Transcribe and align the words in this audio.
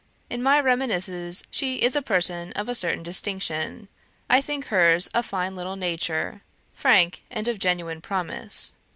In 0.31 0.41
my 0.41 0.59
reminiscences 0.59 1.43
she 1.51 1.75
is 1.75 1.95
a 1.95 2.01
person 2.01 2.53
of 2.53 2.67
a 2.67 2.73
certain 2.73 3.03
distinction. 3.03 3.87
I 4.31 4.41
think 4.41 4.65
hers 4.69 5.07
a 5.13 5.21
fine 5.21 5.53
little 5.53 5.75
nature, 5.75 6.41
frank 6.73 7.21
and 7.29 7.47
of 7.47 7.59
genuine 7.59 8.01
promise. 8.01 8.71